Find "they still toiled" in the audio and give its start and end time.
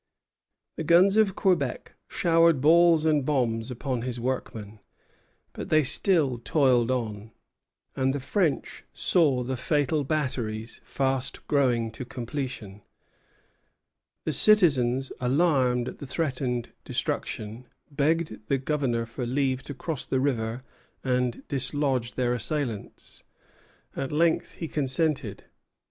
5.69-6.89